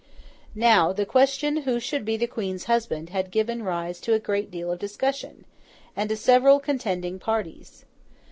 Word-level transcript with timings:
Now, 0.55 0.91
the 0.91 1.05
question 1.05 1.57
who 1.57 1.79
should 1.79 2.05
be 2.05 2.17
the 2.17 2.25
Queen's 2.25 2.63
husband 2.63 3.11
had 3.11 3.29
given 3.29 3.61
rise 3.61 3.99
to 4.01 4.15
a 4.15 4.19
great 4.19 4.49
deal 4.49 4.71
of 4.71 4.79
discussion, 4.79 5.45
and 5.95 6.09
to 6.09 6.17
several 6.17 6.59
contending 6.59 7.19
parties. 7.19 7.85